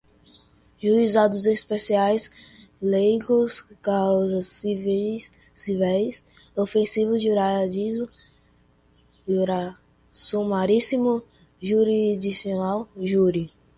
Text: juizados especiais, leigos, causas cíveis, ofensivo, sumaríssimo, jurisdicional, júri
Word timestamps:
juizados 0.81 1.45
especiais, 1.45 2.31
leigos, 2.81 3.61
causas 3.83 4.47
cíveis, 4.47 5.31
ofensivo, 6.55 7.13
sumaríssimo, 10.11 11.21
jurisdicional, 11.61 12.89
júri 12.97 13.53